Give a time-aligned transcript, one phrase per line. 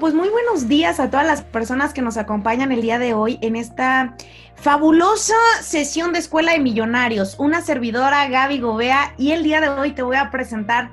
[0.00, 3.38] pues muy buenos días a todas las personas que nos acompañan el día de hoy
[3.42, 4.16] en esta
[4.54, 7.36] fabulosa sesión de Escuela de Millonarios.
[7.38, 10.90] Una servidora, Gaby Gobea, y el día de hoy te voy a presentar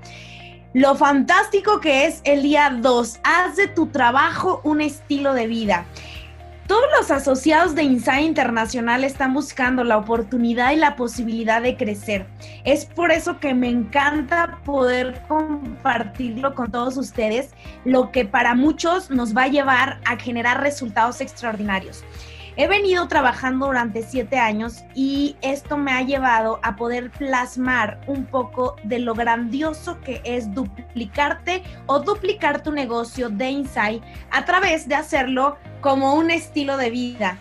[0.73, 3.19] lo fantástico que es el día 2.
[3.23, 5.85] Haz de tu trabajo un estilo de vida.
[6.67, 12.27] Todos los asociados de Insight Internacional están buscando la oportunidad y la posibilidad de crecer.
[12.65, 17.51] Es por eso que me encanta poder compartirlo con todos ustedes,
[17.85, 22.03] lo que para muchos nos va a llevar a generar resultados extraordinarios.
[22.59, 28.25] He venido trabajando durante siete años y esto me ha llevado a poder plasmar un
[28.25, 34.87] poco de lo grandioso que es duplicarte o duplicar tu negocio de Insight a través
[34.87, 37.37] de hacerlo como un estilo de vida.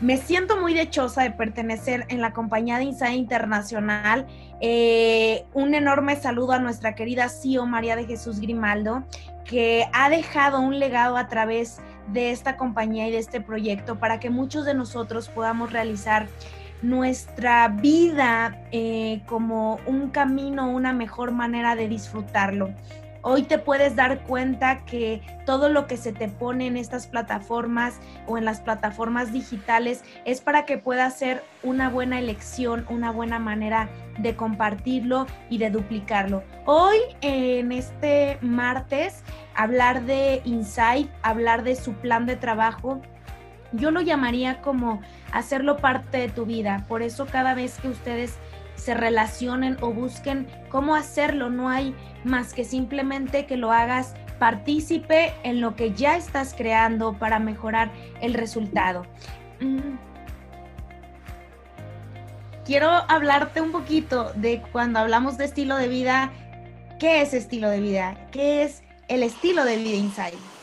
[0.00, 4.24] Me siento muy dichosa de pertenecer en la compañía de Insight Internacional.
[4.60, 9.02] Eh, un enorme saludo a nuestra querida CEO María de Jesús Grimaldo,
[9.44, 11.80] que ha dejado un legado a través
[12.12, 16.28] de esta compañía y de este proyecto para que muchos de nosotros podamos realizar
[16.82, 22.70] nuestra vida eh, como un camino, una mejor manera de disfrutarlo.
[23.22, 28.00] Hoy te puedes dar cuenta que todo lo que se te pone en estas plataformas
[28.26, 33.38] o en las plataformas digitales es para que puedas ser una buena elección, una buena
[33.38, 36.42] manera de compartirlo y de duplicarlo.
[36.64, 39.22] Hoy, en este martes,
[39.60, 43.02] hablar de Insight, hablar de su plan de trabajo,
[43.72, 46.86] yo lo llamaría como hacerlo parte de tu vida.
[46.88, 48.38] Por eso cada vez que ustedes
[48.74, 51.94] se relacionen o busquen cómo hacerlo, no hay
[52.24, 57.90] más que simplemente que lo hagas partícipe en lo que ya estás creando para mejorar
[58.22, 59.04] el resultado.
[59.60, 59.98] Mm.
[62.64, 66.30] Quiero hablarte un poquito de cuando hablamos de estilo de vida,
[66.98, 68.16] ¿qué es estilo de vida?
[68.30, 70.59] ¿Qué es el estilo de vida Insight?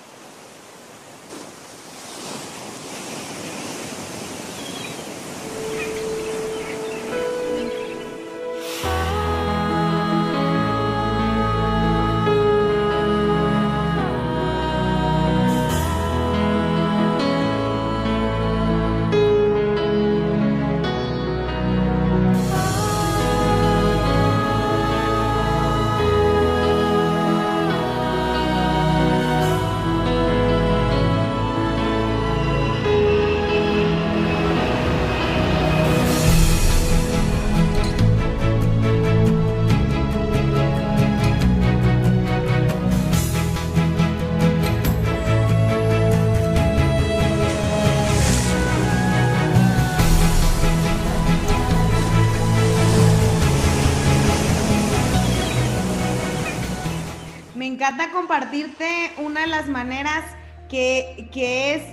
[57.88, 60.24] Encanta compartirte una de las maneras
[60.68, 61.84] que, es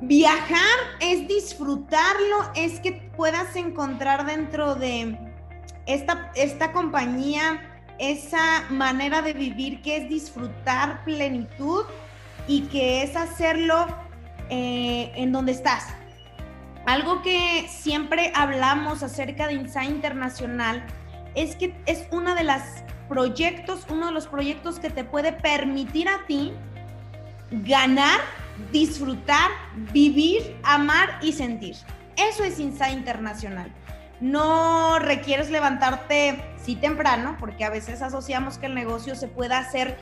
[0.00, 5.18] viajar, es disfrutarlo, es que puedas encontrar dentro de
[5.86, 7.60] esta, esta compañía
[7.98, 11.84] esa manera de vivir que es disfrutar plenitud
[12.48, 13.86] y que es hacerlo
[14.48, 15.88] eh, en donde estás.
[16.86, 20.82] Algo que siempre hablamos acerca de Insight Internacional
[21.34, 26.08] es que es una de las proyectos, uno de los proyectos que te puede permitir
[26.08, 26.52] a ti
[27.50, 28.20] ganar,
[28.70, 29.50] disfrutar,
[29.92, 31.76] vivir, amar y sentir.
[32.16, 33.74] Eso es Insight Internacional.
[34.20, 39.98] No requieres levantarte, sí temprano, porque a veces asociamos que el negocio se pueda hacer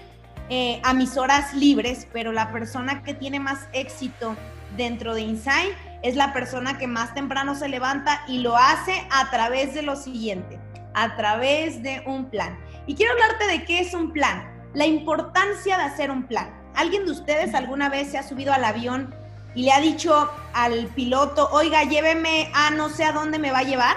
[0.51, 4.37] eh, a mis horas libres, pero la persona que tiene más éxito
[4.77, 9.31] dentro de Insight es la persona que más temprano se levanta y lo hace a
[9.31, 10.61] través de lo siguiente,
[10.95, 12.59] a través de un plan.
[12.89, 16.59] Y quiero hablarte de qué es un plan, la importancia de hacer un plan.
[16.75, 19.15] ¿Alguien de ustedes alguna vez se ha subido al avión
[19.55, 23.59] y le ha dicho al piloto, oiga, lléveme a no sé a dónde me va
[23.59, 23.95] a llevar?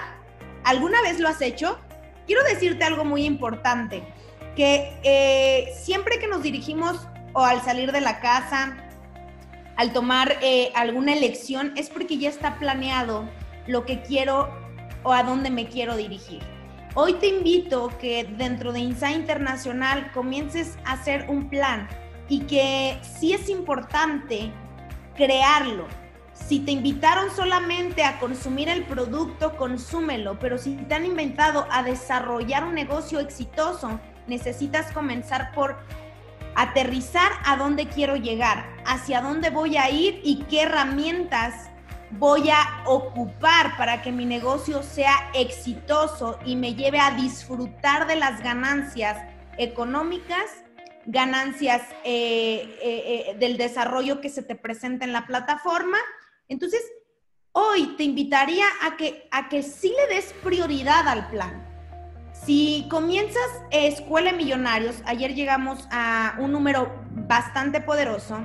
[0.64, 1.78] ¿Alguna vez lo has hecho?
[2.26, 4.02] Quiero decirte algo muy importante,
[4.56, 8.76] que eh, siempre que nos dirigimos o al salir de la casa,
[9.76, 13.26] al tomar eh, alguna elección, es porque ya está planeado
[13.66, 14.54] lo que quiero
[15.02, 16.51] o a dónde me quiero dirigir.
[16.94, 21.88] Hoy te invito que dentro de Insight Internacional comiences a hacer un plan
[22.28, 24.52] y que sí es importante
[25.16, 25.86] crearlo.
[26.34, 31.82] Si te invitaron solamente a consumir el producto, consúmelo, pero si te han inventado a
[31.82, 35.78] desarrollar un negocio exitoso, necesitas comenzar por
[36.56, 41.70] aterrizar a dónde quiero llegar, hacia dónde voy a ir y qué herramientas
[42.18, 48.16] voy a ocupar para que mi negocio sea exitoso y me lleve a disfrutar de
[48.16, 49.16] las ganancias
[49.58, 50.62] económicas
[51.06, 55.98] ganancias eh, eh, eh, del desarrollo que se te presenta en la plataforma.
[56.48, 56.80] Entonces,
[57.52, 61.68] hoy te invitaría a que, a que sí le des prioridad al plan.
[62.32, 68.40] Si comienzas Escuela Millonarios, ayer llegamos a un número bastante poderoso,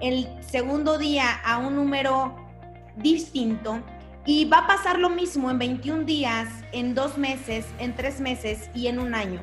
[0.00, 2.49] el segundo día a un número
[2.96, 3.80] distinto
[4.26, 8.70] y va a pasar lo mismo en 21 días, en dos meses, en tres meses
[8.74, 9.40] y en un año.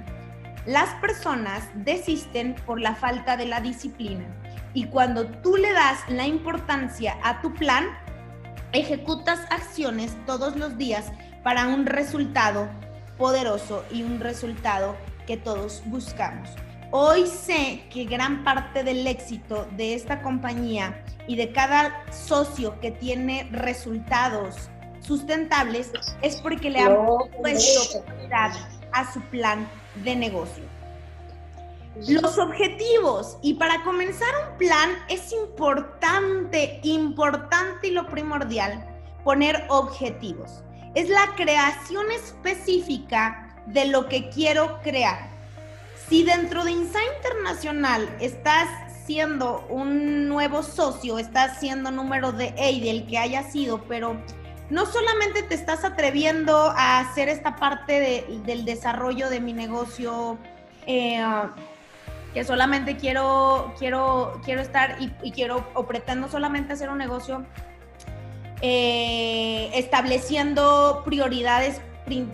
[0.65, 4.25] Las personas desisten por la falta de la disciplina
[4.73, 7.85] y cuando tú le das la importancia a tu plan,
[8.73, 11.11] ejecutas acciones todos los días
[11.43, 12.69] para un resultado
[13.17, 14.95] poderoso y un resultado
[15.25, 16.49] que todos buscamos.
[16.91, 22.91] Hoy sé que gran parte del éxito de esta compañía y de cada socio que
[22.91, 24.55] tiene resultados
[25.01, 25.91] sustentables
[26.21, 27.05] es porque le han
[27.41, 28.51] puesto prioridad
[28.93, 29.69] a su plan
[30.03, 30.63] de negocio.
[32.07, 33.37] Los objetivos.
[33.41, 38.85] Y para comenzar un plan es importante, importante y lo primordial,
[39.23, 40.63] poner objetivos.
[40.93, 45.29] Es la creación específica de lo que quiero crear.
[46.07, 52.83] Si dentro de Insight Internacional estás siendo un nuevo socio, estás siendo número de A
[52.83, 54.17] del que haya sido, pero
[54.69, 60.37] no solamente te estás atreviendo a hacer esta parte del desarrollo de mi negocio,
[60.85, 61.23] eh,
[62.33, 67.45] que solamente quiero, quiero, quiero estar y, quiero o pretendo solamente hacer un negocio
[68.61, 71.79] eh, estableciendo prioridades,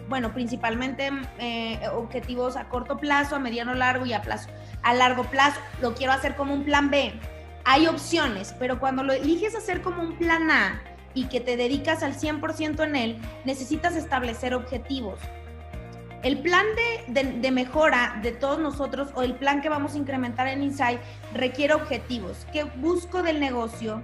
[0.09, 4.49] bueno, principalmente eh, objetivos a corto plazo, a mediano largo y a plazo.
[4.83, 7.13] A largo plazo lo quiero hacer como un plan B.
[7.65, 10.81] Hay opciones, pero cuando lo eliges hacer como un plan A,
[11.13, 15.19] y que te dedicas al 100% en él, necesitas establecer objetivos.
[16.23, 16.65] El plan
[17.07, 21.01] de, mejora de todos nosotros o el plan que vamos a incrementar en Insight
[21.33, 22.47] requiere objetivos.
[22.53, 24.01] ¿Qué busco del negocio?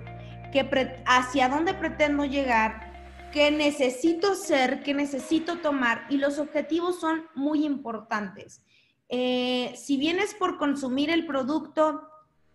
[0.52, 3.30] ¿Qué ¿Hacia dónde pretendo llegar?
[3.32, 4.84] ¿Qué necesito ser?
[4.84, 6.06] ¿Qué necesito tomar?
[6.10, 8.66] Y los objetivos son muy importantes.
[9.10, 12.08] Eh, si vienes por consumir el producto,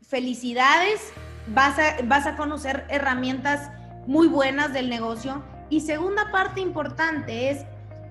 [0.02, 1.12] felicidades,
[1.48, 3.70] vas a, vas a conocer herramientas
[4.06, 5.42] muy buenas del negocio.
[5.68, 7.64] Y segunda parte importante es,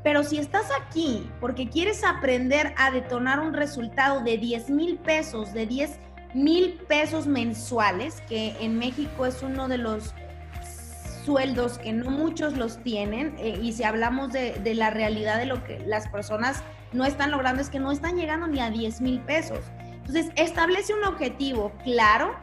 [0.04, 5.54] pero si estás aquí porque quieres aprender a detonar un resultado de 10 mil pesos,
[5.54, 6.00] de 10
[6.34, 10.14] mil pesos mensuales, que en México es uno de los
[11.24, 15.46] sueldos que no muchos los tienen, eh, y si hablamos de, de, la realidad de
[15.46, 16.62] lo que las personas
[16.94, 19.60] no están logrando, es que no están llegando ni a 10 mil pesos.
[20.06, 22.36] Entonces, establece un objetivo claro,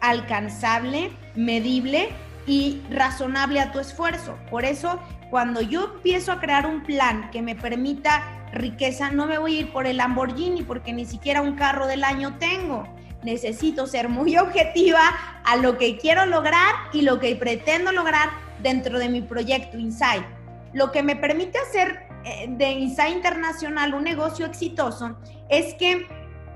[0.00, 2.10] alcanzable, medible
[2.46, 4.38] y razonable a tu esfuerzo.
[4.50, 5.00] Por eso,
[5.30, 8.22] cuando yo empiezo a crear un plan que me permita
[8.52, 12.04] riqueza, no me voy a ir por el Lamborghini porque ni siquiera un carro del
[12.04, 12.84] año tengo.
[13.22, 15.00] Necesito ser muy objetiva
[15.44, 18.30] a lo que quiero lograr y lo que pretendo lograr
[18.62, 20.24] dentro de mi proyecto Insight.
[20.72, 22.07] Lo que me permite hacer
[22.48, 25.16] de Insight Internacional un negocio exitoso
[25.48, 26.06] es que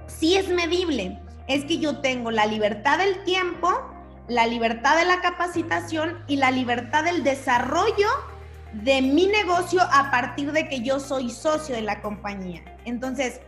[0.07, 3.71] si es medible, es que yo tengo la libertad del tiempo,
[4.29, 8.09] la libertad de la capacitación y la libertad del desarrollo
[8.73, 12.63] de mi negocio a partir de que yo soy socio de la compañía.
[12.85, 13.41] Entonces,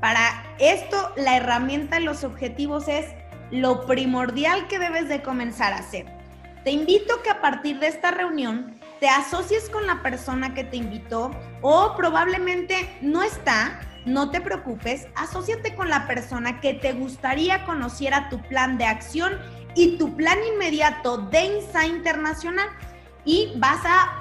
[0.00, 3.06] para esto, la herramienta de los objetivos es
[3.50, 6.06] lo primordial que debes de comenzar a hacer.
[6.64, 10.76] Te invito que a partir de esta reunión te asocies con la persona que te
[10.76, 11.30] invitó
[11.62, 18.28] o probablemente no está, no te preocupes, asóciate con la persona que te gustaría conociera
[18.28, 19.38] tu plan de acción
[19.74, 22.68] y tu plan inmediato de Insight Internacional
[23.24, 24.16] y vas a,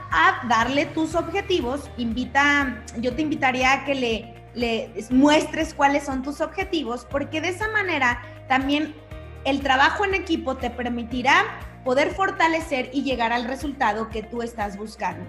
[0.47, 1.89] darle tus objetivos.
[1.97, 7.49] Invita, yo te invitaría a que le, le muestres cuáles son tus objetivos, porque de
[7.49, 8.95] esa manera también
[9.45, 11.45] el trabajo en equipo te permitirá
[11.83, 15.25] poder fortalecer y llegar al resultado que tú estás buscando.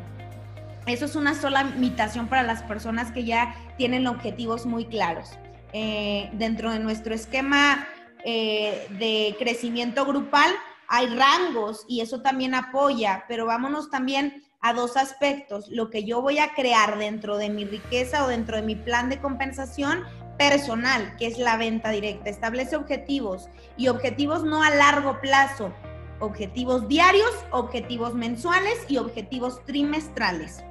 [0.87, 5.31] Eso es una sola invitación para las personas que ya tienen objetivos muy claros.
[5.73, 7.87] Eh, dentro de nuestro esquema
[8.25, 10.51] eh, de crecimiento grupal,
[10.89, 16.21] hay rangos y eso también apoya, pero vámonos también a dos aspectos, lo que yo
[16.21, 20.05] voy a crear dentro de mi riqueza o dentro de mi plan de compensación
[20.37, 22.29] personal, que es la venta directa.
[22.29, 25.73] Establece objetivos y objetivos no a largo plazo,
[26.21, 30.63] objetivos diarios, objetivos mensuales y objetivos trimestrales.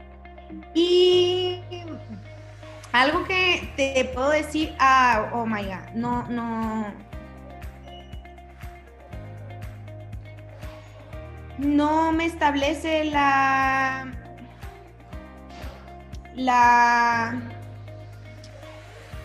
[0.73, 1.61] Y
[2.91, 6.93] algo que te puedo decir, ah, oh my god, no, no,
[11.57, 14.11] no me establece la
[16.35, 17.37] la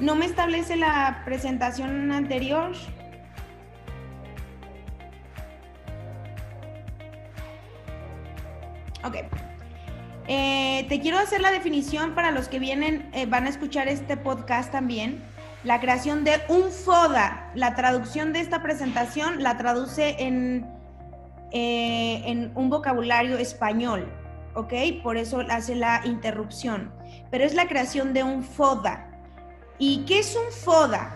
[0.01, 2.73] ¿No me establece la presentación anterior?
[10.37, 14.17] Eh, te quiero hacer la definición para los que vienen, eh, van a escuchar este
[14.17, 15.23] podcast también.
[15.63, 17.53] La creación de un FODA.
[17.55, 20.67] La traducción de esta presentación la traduce en,
[21.53, 24.13] eh, en un vocabulario español,
[24.55, 24.73] ¿ok?
[25.05, 26.93] Por eso hace la interrupción.
[27.31, 29.07] Pero es la creación de un FODA.
[29.79, 31.15] ¿Y qué es un FODA?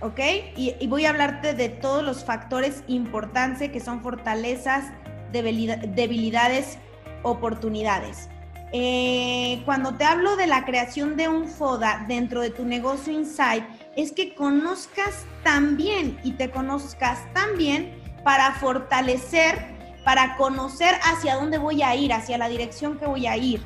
[0.00, 0.20] ¿Ok?
[0.56, 4.86] Y, y voy a hablarte de todos los factores importantes que son fortalezas,
[5.32, 6.78] debilidades,
[7.22, 8.28] oportunidades.
[8.74, 13.64] Eh, cuando te hablo de la creación de un FODA dentro de tu negocio Insight,
[13.96, 19.58] es que conozcas también y te conozcas también para fortalecer,
[20.04, 23.62] para conocer hacia dónde voy a ir, hacia la dirección que voy a ir.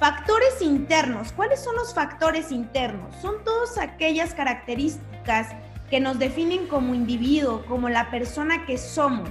[0.00, 1.32] Factores internos.
[1.32, 3.14] ¿Cuáles son los factores internos?
[3.22, 5.54] Son todas aquellas características
[5.88, 9.28] que nos definen como individuo, como la persona que somos.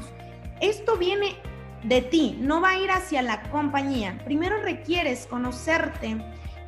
[0.61, 1.35] Esto viene
[1.83, 4.19] de ti, no va a ir hacia la compañía.
[4.25, 6.17] Primero requieres conocerte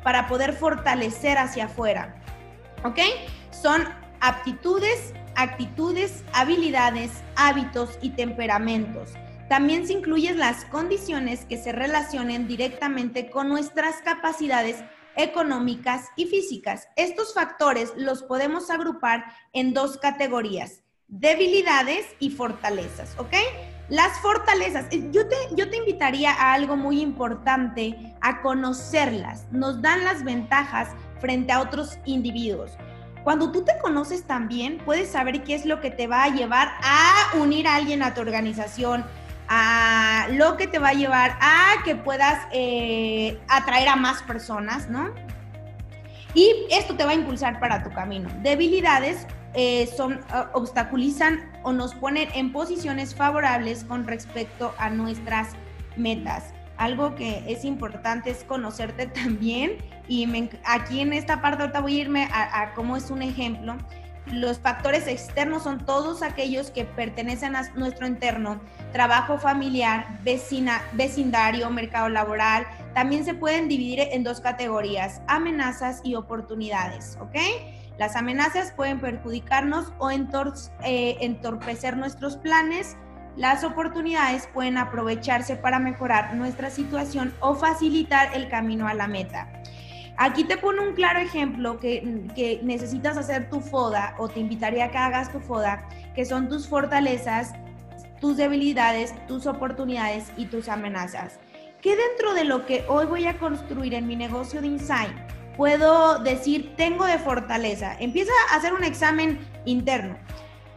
[0.02, 2.22] para poder fortalecer hacia afuera.
[2.84, 2.98] ¿Ok?
[3.50, 3.84] Son
[4.20, 9.10] aptitudes, actitudes, habilidades, hábitos y temperamentos.
[9.48, 14.82] También se incluyen las condiciones que se relacionen directamente con nuestras capacidades
[15.16, 16.88] económicas y físicas.
[16.96, 23.34] Estos factores los podemos agrupar en dos categorías, debilidades y fortalezas, ¿ok?
[23.88, 29.46] Las fortalezas, eh, yo te, yo te invitaría a algo muy importante, a conocerlas.
[29.50, 30.88] Nos dan las ventajas
[31.20, 32.72] frente a otros individuos.
[33.24, 36.72] Cuando tú te conoces también, puedes saber qué es lo que te va a llevar
[36.82, 39.04] a unir a alguien a tu organización,
[39.48, 44.88] a lo que te va a llevar a que puedas eh, atraer a más personas,
[44.88, 45.10] ¿no?
[46.34, 48.28] Y esto te va a impulsar para tu camino.
[48.42, 55.50] Debilidades eh, son, ah, obstaculizan o nos ponen en posiciones favorables con respecto a nuestras
[55.96, 56.52] metas.
[56.76, 60.28] Algo que es importante es conocerte también y
[60.64, 63.76] aquí en esta parte ahorita voy a irme a, cómo es un ejemplo.
[64.26, 68.58] Los factores externos son todos aquellos que pertenecen a nuestro entorno,
[68.92, 72.66] trabajo familiar, vecina, vecindario, mercado laboral.
[72.94, 77.36] También se pueden dividir en dos categorías, amenazas y oportunidades, ¿ok?
[77.98, 82.96] Las amenazas pueden perjudicarnos o eh, entorpecer nuestros planes.
[83.36, 89.48] Las oportunidades pueden aprovecharse para mejorar nuestra situación o facilitar el camino a la meta.
[90.16, 94.84] Aquí te pongo un claro ejemplo que, que, necesitas hacer tu FODA o te invitaría
[94.84, 97.52] a que hagas tu FODA, que son tus fortalezas,
[98.20, 101.40] tus debilidades, tus oportunidades y tus amenazas.
[101.82, 106.18] ¿Qué dentro de lo que hoy voy a construir en mi negocio de Insight puedo
[106.18, 107.96] decir tengo de fortaleza?
[107.98, 110.16] Empieza a hacer un examen interno.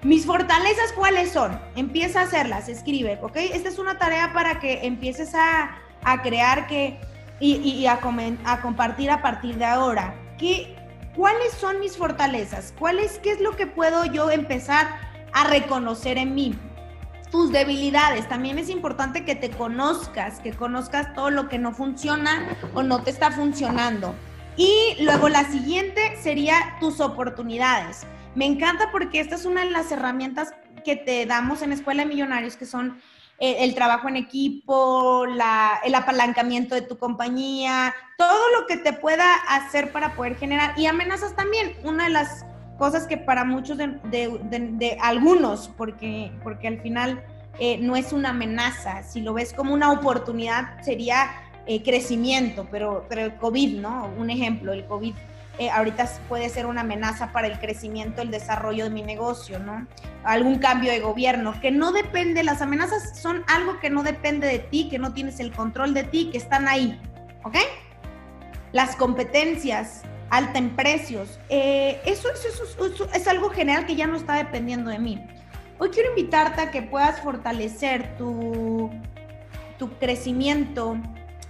[0.03, 1.59] Mis fortalezas, ¿cuáles son?
[1.75, 3.35] Empieza a hacerlas, escribe, ¿ok?
[3.37, 5.75] Esta es una tarea para que empieces a,
[6.23, 6.99] crear que,
[7.39, 7.99] y, a,
[8.45, 10.15] a, compartir a partir de ahora.
[10.37, 10.75] ¿Qué,
[11.15, 12.73] ¿Cuáles son mis fortalezas?
[12.77, 14.87] ¿Cuál ¿Qué es lo que puedo yo empezar
[15.33, 16.55] a reconocer en mí?
[17.31, 18.27] tus debilidades.
[18.27, 23.03] También es importante que te conozcas, que conozcas todo lo que no funciona o no
[23.03, 24.15] te está funcionando.
[24.57, 28.07] Y luego la siguiente sería tus oportunidades.
[28.35, 30.51] Me encanta porque esta es una de las herramientas
[30.83, 32.99] que te damos en Escuela de Millonarios, que son
[33.39, 39.31] eh, el, trabajo en equipo, el apalancamiento de tu compañía, todo lo que te pueda
[39.47, 40.73] hacer para poder generar.
[40.77, 42.45] Y amenazas también, una de las
[42.79, 47.23] cosas que para muchos de, algunos, porque, porque al final
[47.59, 51.29] eh, no es una amenaza, si lo ves como una oportunidad, sería
[51.67, 54.09] eh, crecimiento, pero, pero el COVID, ¿no?
[54.17, 55.13] Un ejemplo, el COVID
[55.59, 59.87] eh, ahorita puede ser una amenaza para el crecimiento, el desarrollo de mi negocio, ¿no?
[60.23, 64.59] Algún cambio de gobierno, que no depende, las amenazas son algo que no depende de
[64.59, 67.01] ti, que no tienes el control de ti, que están ahí,
[67.43, 67.55] ¿ok?
[68.71, 72.29] Las competencias, alta en precios, eh, eso,
[73.13, 75.25] es algo general que ya no está dependiendo de mí.
[75.79, 78.91] Hoy quiero invitarte a que puedas fortalecer tu,
[79.79, 80.97] tu crecimiento,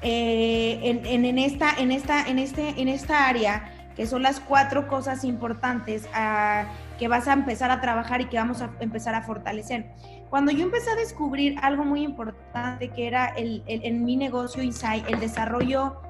[0.02, 5.24] eh, en, esta, en, esta, en, este, en esta área, que son las cuatro cosas
[5.24, 6.66] importantes ah,
[7.00, 9.92] que vas a empezar a trabajar y que vamos a empezar a fortalecer.
[10.30, 15.08] Cuando yo empecé a descubrir algo muy importante que era el, en mi negocio Insight,
[15.10, 16.02] el desarrollo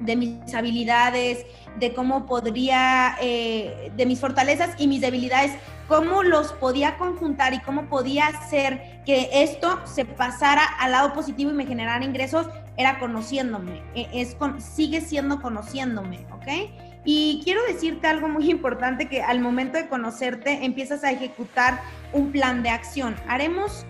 [0.00, 1.46] de mis habilidades,
[1.78, 5.52] de cómo podría, eh, de mis fortalezas y mis debilidades,
[5.90, 11.50] cómo los podía conjuntar y cómo podía hacer que esto se pasara al lado positivo
[11.50, 16.70] y me generara ingresos, era conociéndome, e, es con, sigue siendo conociéndome, ¿ok?
[17.04, 21.80] Y quiero decirte algo muy importante que al momento de conocerte empiezas a ejecutar
[22.12, 23.16] un plan de acción.
[23.26, 23.84] Haremos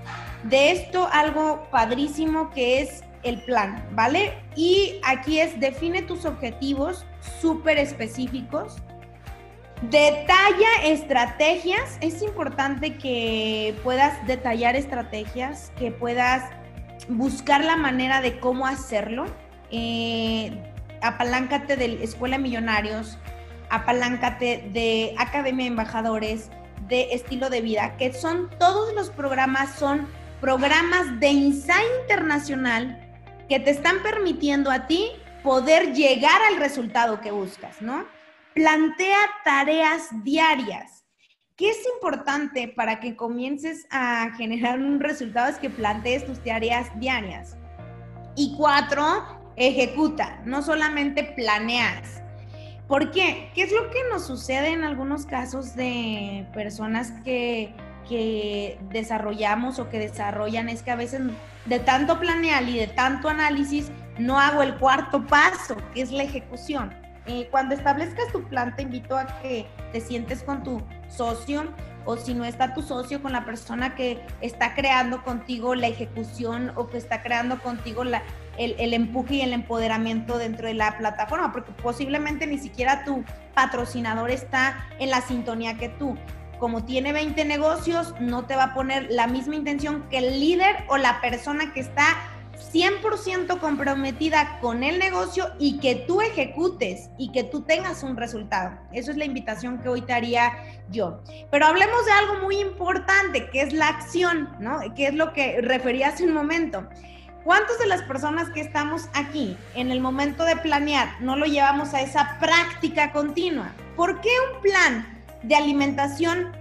[0.44, 4.32] de esto algo padrísimo que es el plan, ¿vale?
[4.56, 7.04] Y aquí es define tus objetivos
[7.42, 8.78] súper específicos.
[9.82, 11.96] Detalla estrategias.
[12.02, 16.50] Es importante que puedas detallar estrategias, que puedas
[17.08, 19.24] buscar la manera de cómo hacerlo.
[19.70, 20.52] Eh,
[21.00, 23.16] apaláncate de Escuela Millonarios,
[23.70, 26.50] apaláncate de Academia de Embajadores,
[26.86, 30.06] de Estilo de Vida, que son todos los programas, son
[30.42, 33.00] programas de Insight Internacional
[33.48, 35.10] que te están permitiendo a ti
[35.42, 38.04] poder llegar al resultado que buscas, ¿no?
[38.54, 41.04] Plantea tareas diarias.
[41.54, 45.48] ¿Qué es importante para que comiences a generar un resultado?
[45.48, 47.56] Es que plantees tus tareas diarias.
[48.34, 49.04] Y cuatro,
[49.54, 52.22] ejecuta, no solamente planeas.
[52.88, 53.52] ¿Por qué?
[53.54, 57.72] ¿Qué es lo que nos sucede en algunos casos de personas que,
[58.08, 60.68] que desarrollamos o que desarrollan?
[60.68, 61.20] Es que a veces
[61.66, 66.24] de tanto planear y de tanto análisis no hago el cuarto paso, que es la
[66.24, 66.99] ejecución.
[67.50, 71.64] Cuando establezcas tu plan, te invito a que te sientes con tu socio
[72.04, 76.72] o si no está tu socio, con la persona que está creando contigo la ejecución
[76.76, 78.22] o que está creando contigo la,
[78.56, 84.30] el, empuje y el empoderamiento dentro de la plataforma, porque posiblemente ni siquiera tu patrocinador
[84.30, 86.16] está en la sintonía que tú.
[86.58, 90.84] Como tiene 20 negocios, no te va a poner la misma intención que el líder
[90.88, 92.04] o la persona que está
[92.60, 98.78] 100% comprometida con el negocio y que tú ejecutes y que tú tengas un resultado.
[98.92, 100.52] Eso es la invitación que hoy te haría
[100.90, 101.22] yo.
[101.50, 104.80] Pero hablemos de algo muy importante, que es la acción, ¿no?
[104.94, 106.86] Que es lo que refería hace un momento.
[107.44, 111.94] ¿Cuántas de las personas que estamos aquí en el momento de planear no lo llevamos
[111.94, 113.72] a esa práctica continua?
[113.96, 116.52] ¿Por qué un plan de alimentación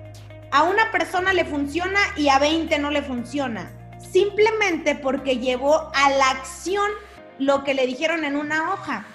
[0.51, 3.69] a una persona le funciona y a 20 no le funciona?
[4.12, 6.89] Simplemente porque llevó a la acción
[7.38, 9.06] lo que le dijeron en una hoja.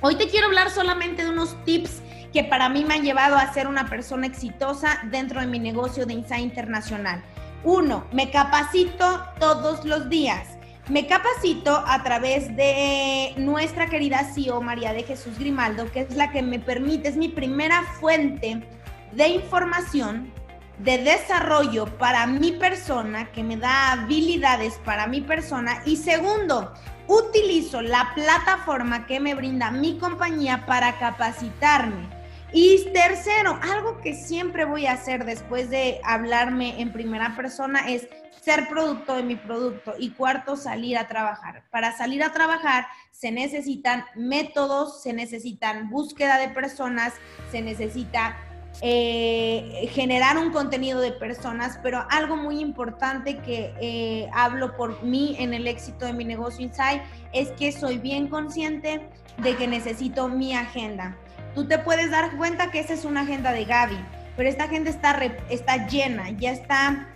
[0.00, 3.52] Hoy te quiero hablar solamente de unos tips que para mí me han llevado a
[3.52, 7.22] ser una persona exitosa dentro de mi negocio de Insight Internacional.
[7.64, 10.46] Uno, me capacito todos los días.
[10.88, 16.30] Me capacito a través de nuestra querida CEO María de Jesús Grimaldo, que es la
[16.30, 18.62] que me permite, es mi primera fuente
[19.12, 20.32] de información,
[20.78, 25.82] de desarrollo para mi persona, que me da habilidades para mi persona.
[25.84, 26.72] Y segundo,
[27.06, 32.18] utilizo la plataforma que me brinda mi compañía para capacitarme.
[32.52, 38.08] Y tercero, algo que siempre voy a hacer después de hablarme en primera persona es
[38.40, 39.94] ser producto de mi producto.
[39.98, 41.64] Y cuarto, salir a trabajar.
[41.70, 47.12] Para salir a trabajar se necesitan métodos, se necesitan búsqueda de personas,
[47.50, 48.36] se necesita
[48.80, 55.34] eh, generar un contenido de personas, pero algo muy importante que eh, hablo por mí
[55.38, 60.28] en el éxito de mi negocio Insight es que soy bien consciente de que necesito
[60.28, 61.16] mi agenda.
[61.54, 63.98] Tú te puedes dar cuenta que esa es una agenda de Gaby,
[64.36, 65.18] pero esta agenda está,
[65.50, 67.08] está llena, ya está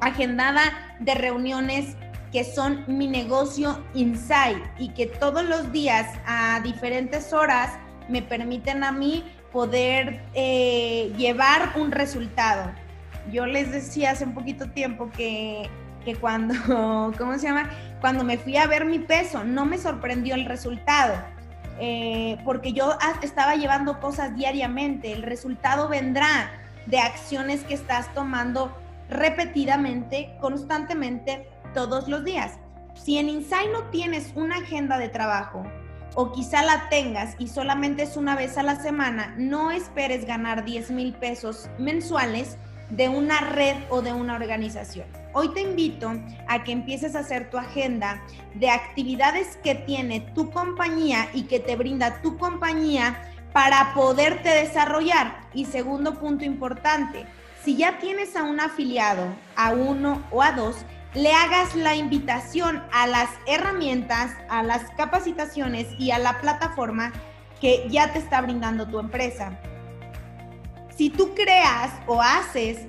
[0.00, 1.96] agendada de reuniones
[2.32, 7.70] que son mi negocio Inside y que todos los días a diferentes horas
[8.08, 12.72] me permiten a mí poder eh, llevar un resultado.
[13.30, 15.70] Yo les decía hace un poquito tiempo que,
[16.04, 16.54] que cuando,
[17.16, 17.70] ¿cómo se llama?
[18.00, 21.14] Cuando me fui a ver mi peso, no me sorprendió el resultado,
[21.78, 25.12] eh, porque yo estaba llevando cosas diariamente.
[25.12, 26.50] El resultado vendrá
[26.86, 28.76] de acciones que estás tomando
[29.08, 32.58] repetidamente, constantemente, todos los días.
[32.94, 35.64] Si en Insight no tienes una agenda de trabajo,
[36.14, 40.64] o quizá la tengas y solamente es una vez a la semana, no esperes ganar
[40.64, 42.56] 10 mil pesos mensuales
[42.90, 45.06] de una red o de una organización.
[45.32, 46.12] Hoy te invito
[46.46, 48.22] a que empieces a hacer tu agenda
[48.54, 53.20] de actividades que tiene tu compañía y que te brinda tu compañía
[53.52, 55.40] para poderte desarrollar.
[55.54, 57.24] Y segundo punto importante,
[57.64, 62.82] si ya tienes a un afiliado, a uno o a dos, le hagas la invitación
[62.92, 67.12] a las herramientas, a las capacitaciones y a la plataforma
[67.60, 69.58] que ya te está brindando tu empresa.
[70.96, 72.86] Si tú creas o haces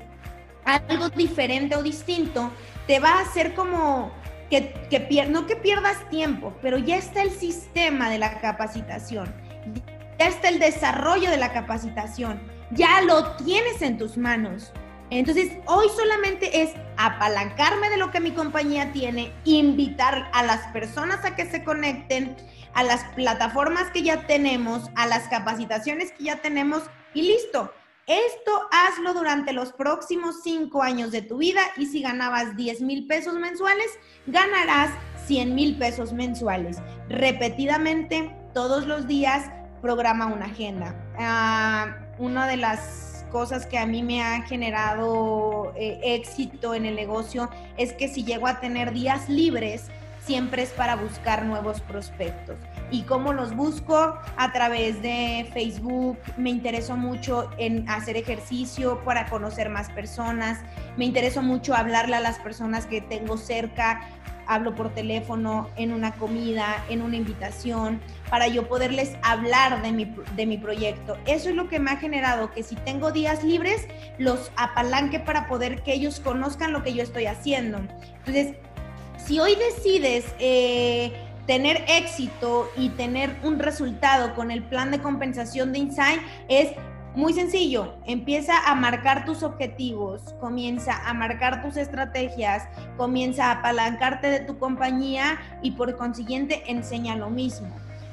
[0.65, 2.51] algo diferente o distinto,
[2.87, 4.11] te va a hacer como
[4.49, 9.33] que, que no que pierdas tiempo, pero ya está el sistema de la capacitación,
[10.19, 12.39] ya está el desarrollo de la capacitación
[12.71, 14.71] ya lo tienes en tus manos.
[15.09, 21.23] Entonces, hoy solamente es apalancarme de lo que mi compañía tiene, invitar a las personas
[21.25, 22.35] a que se conecten,
[22.73, 27.71] a las plataformas que ya tenemos, a las capacitaciones que ya tenemos y listo.
[28.07, 33.07] Esto hazlo durante los próximos cinco años de tu vida y si ganabas 10 mil
[33.07, 33.87] pesos mensuales,
[34.27, 34.91] ganarás
[35.25, 36.77] 100 mil pesos mensuales.
[37.09, 39.49] Repetidamente, todos los días,
[39.81, 40.95] programa una agenda.
[41.17, 46.95] Ah, una de las cosas que a mí me ha generado eh, éxito en el
[46.95, 49.89] negocio es que si llego a tener días libres,
[50.21, 52.55] siempre es para buscar nuevos prospectos.
[52.91, 54.17] ¿Y cómo los busco?
[54.37, 56.17] A través de Facebook.
[56.37, 60.61] Me intereso mucho en hacer ejercicio para conocer más personas.
[60.95, 64.07] Me intereso mucho hablarle a las personas que tengo cerca.
[64.47, 70.15] Hablo por teléfono, en una comida, en una invitación, para yo poderles hablar de mi,
[70.35, 71.17] de mi proyecto.
[71.25, 75.47] Eso es lo que me ha generado que si tengo días libres, los apalanque para
[75.47, 77.79] poder que ellos conozcan lo que yo estoy haciendo.
[78.17, 78.55] Entonces,
[79.17, 81.11] si hoy decides eh,
[81.47, 86.69] tener éxito y tener un resultado con el plan de compensación de Insight, es
[87.15, 92.63] muy sencillo, empieza a marcar tus objetivos, comienza a marcar tus estrategias,
[92.97, 97.69] comienza a apalancarte de tu compañía y por consiguiente enseña lo mismo.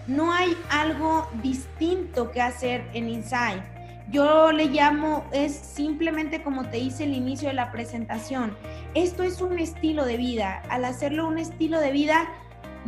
[0.07, 3.63] No hay algo distinto que hacer en Insight.
[4.11, 8.57] Yo le llamo, es simplemente como te hice el inicio de la presentación.
[8.95, 10.63] Esto es un estilo de vida.
[10.69, 12.29] Al hacerlo un estilo de vida,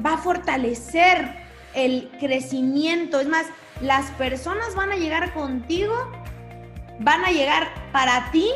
[0.04, 1.34] va a fortalecer
[1.74, 3.20] el crecimiento.
[3.20, 3.46] Es más,
[3.80, 5.94] las personas van a llegar contigo,
[7.00, 8.50] van a llegar para ti,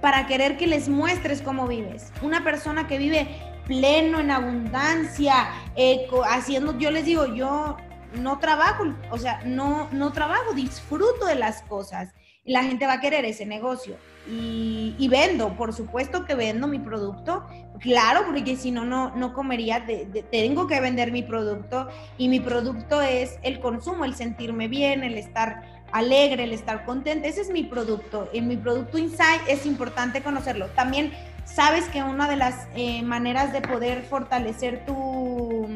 [0.00, 2.12] para querer que les muestres cómo vives.
[2.22, 3.28] Una persona que vive
[3.66, 7.76] pleno, en abundancia, eh, haciendo, yo les digo, yo
[8.14, 12.10] no trabajo, o sea, no, no trabajo, disfruto de las cosas.
[12.44, 13.96] La gente va a querer ese negocio.
[14.26, 17.46] Y, vendo, por supuesto que vendo mi producto,
[17.78, 19.84] claro, porque si no, no comería,
[20.30, 25.18] tengo que vender mi producto y mi producto es el consumo, el sentirme bien, el
[25.18, 28.28] estar alegre, el estar contento, ese es mi producto.
[28.32, 30.68] En mi producto Insight es importante conocerlo.
[30.70, 31.12] También
[31.44, 35.68] sabes que una de las eh, maneras de poder fortalecer tu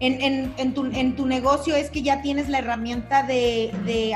[0.00, 4.14] en, tu, negocio es que ya tienes la herramienta de, de,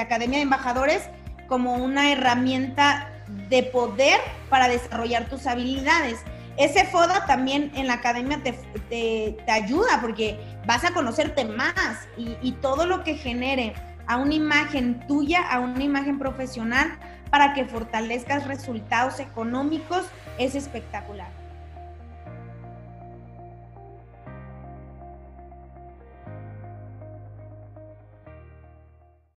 [0.00, 1.08] Academia de Embajadores
[1.48, 3.08] como una herramienta
[3.48, 6.20] de poder para desarrollar tus habilidades.
[6.58, 8.52] Ese FODA también en la academia te,
[8.90, 13.72] te, ayuda porque vas a conocerte más y, y todo lo que genere
[14.06, 16.98] a una imagen tuya, a una imagen profesional
[17.30, 20.04] para que fortalezcas resultados económicos
[20.38, 21.41] es espectacular.